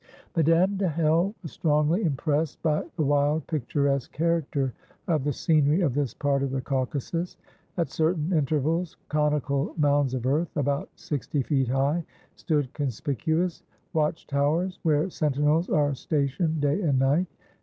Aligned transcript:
Madame 0.35 0.77
de 0.77 0.89
Hell 0.89 1.35
was 1.43 1.51
strongly 1.51 2.01
impressed 2.01 2.59
by 2.63 2.83
the 2.95 3.03
wild 3.05 3.45
picturesque 3.45 4.11
character 4.11 4.73
of 5.07 5.23
the 5.23 5.31
scenery 5.31 5.81
of 5.81 5.93
this 5.93 6.11
part 6.11 6.41
of 6.41 6.49
the 6.49 6.59
Caucasus. 6.59 7.37
At 7.77 7.91
certain 7.91 8.33
intervals, 8.33 8.97
conical 9.09 9.75
mounds 9.77 10.15
of 10.15 10.25
earth, 10.25 10.57
about 10.57 10.89
sixty 10.95 11.43
feet 11.43 11.67
high, 11.67 12.03
stood 12.33 12.73
conspicuous 12.73 13.61
watch 13.93 14.25
towers, 14.25 14.79
where 14.81 15.07
sentinels 15.11 15.69
are 15.69 15.93
stationed 15.93 16.61
day 16.61 16.81
and 16.81 16.97
night. 16.97 17.27